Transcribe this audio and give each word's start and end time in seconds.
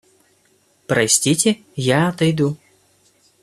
Простите, 0.87 1.61
я 1.75 2.07
отойду. 2.09 2.57